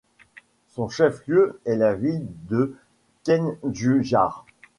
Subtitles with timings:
[0.69, 2.75] Son chef-lieu est la ville de
[3.23, 4.47] Kendujhar.